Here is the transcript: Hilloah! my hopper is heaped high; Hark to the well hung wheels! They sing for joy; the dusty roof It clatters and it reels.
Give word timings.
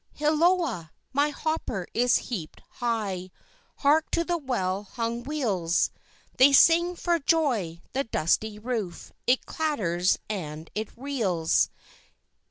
Hilloah! 0.15 0.89
my 1.13 1.29
hopper 1.29 1.85
is 1.93 2.17
heaped 2.17 2.63
high; 2.69 3.29
Hark 3.81 4.09
to 4.13 4.23
the 4.23 4.35
well 4.39 4.81
hung 4.81 5.21
wheels! 5.21 5.91
They 6.37 6.53
sing 6.53 6.95
for 6.95 7.19
joy; 7.19 7.83
the 7.93 8.05
dusty 8.05 8.57
roof 8.57 9.11
It 9.27 9.45
clatters 9.45 10.17
and 10.27 10.71
it 10.73 10.89
reels. 10.97 11.69